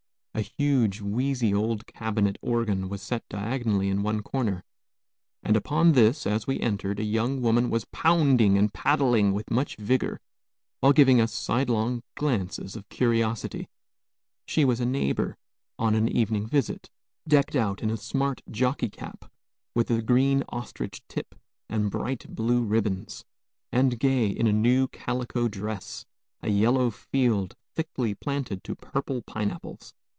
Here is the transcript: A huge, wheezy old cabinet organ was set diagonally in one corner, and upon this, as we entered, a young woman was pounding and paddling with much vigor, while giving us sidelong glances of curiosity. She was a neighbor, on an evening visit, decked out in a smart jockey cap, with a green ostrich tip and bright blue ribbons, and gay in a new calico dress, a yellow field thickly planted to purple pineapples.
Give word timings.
A 0.33 0.47
huge, 0.63 1.01
wheezy 1.01 1.53
old 1.53 1.85
cabinet 1.85 2.37
organ 2.41 2.89
was 2.89 3.01
set 3.01 3.27
diagonally 3.29 3.89
in 3.89 4.01
one 4.01 4.23
corner, 4.23 4.63
and 5.43 5.55
upon 5.55 5.91
this, 5.91 6.25
as 6.25 6.47
we 6.47 6.59
entered, 6.61 6.99
a 6.99 7.03
young 7.03 7.41
woman 7.41 7.69
was 7.69 7.85
pounding 7.91 8.57
and 8.57 8.73
paddling 8.73 9.33
with 9.33 9.51
much 9.51 9.75
vigor, 9.75 10.19
while 10.79 10.93
giving 10.93 11.19
us 11.21 11.31
sidelong 11.33 12.01
glances 12.15 12.75
of 12.75 12.89
curiosity. 12.89 13.67
She 14.47 14.65
was 14.65 14.79
a 14.79 14.85
neighbor, 14.85 15.35
on 15.77 15.93
an 15.93 16.07
evening 16.07 16.47
visit, 16.47 16.89
decked 17.27 17.55
out 17.57 17.83
in 17.83 17.91
a 17.91 17.97
smart 17.97 18.41
jockey 18.49 18.89
cap, 18.89 19.29
with 19.75 19.91
a 19.91 20.01
green 20.01 20.43
ostrich 20.49 21.03
tip 21.09 21.35
and 21.69 21.91
bright 21.91 22.33
blue 22.33 22.63
ribbons, 22.63 23.25
and 23.71 23.99
gay 23.99 24.27
in 24.27 24.47
a 24.47 24.53
new 24.53 24.87
calico 24.87 25.47
dress, 25.49 26.05
a 26.41 26.49
yellow 26.49 26.89
field 26.89 27.53
thickly 27.75 28.15
planted 28.15 28.63
to 28.63 28.75
purple 28.75 29.21
pineapples. 29.21 29.93